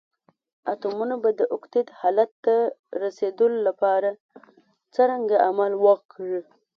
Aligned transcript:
اتومونه 0.71 1.15
به 1.23 1.29
د 1.39 1.41
اوکتیت 1.53 1.87
حالت 1.99 2.29
ته 2.45 2.55
رسیدول 3.03 3.53
لپاره 3.67 4.09
څرنګه 4.93 5.37
عمل 5.47 5.71
وکړي؟ 5.85 6.39